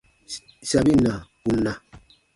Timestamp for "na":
1.05-1.13, 1.63-1.73